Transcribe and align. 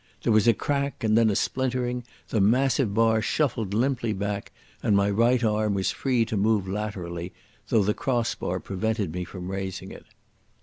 There 0.23 0.33
was 0.33 0.47
a 0.47 0.55
crack 0.55 1.03
and 1.03 1.15
then 1.15 1.29
a 1.29 1.35
splintering, 1.35 2.03
the 2.29 2.41
massive 2.41 2.91
bar 2.91 3.21
shuffled 3.21 3.75
limply 3.75 4.13
back, 4.13 4.51
and 4.81 4.97
my 4.97 5.11
right 5.11 5.43
arm 5.43 5.75
was 5.75 5.91
free 5.91 6.25
to 6.25 6.35
move 6.35 6.67
laterally, 6.67 7.33
though 7.67 7.83
the 7.83 7.93
cross 7.93 8.33
bar 8.33 8.59
prevented 8.59 9.13
me 9.13 9.25
from 9.25 9.51
raising 9.51 9.91
it. 9.91 10.07